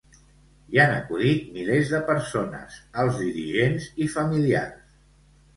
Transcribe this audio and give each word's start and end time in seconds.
Hi 0.75 0.79
han 0.83 0.93
acudit 0.93 1.43
milers 1.57 1.91
de 1.95 1.99
persones, 2.09 2.79
alts 3.05 3.21
dirigents 3.27 3.89
i 4.07 4.09
familiars. 4.19 4.99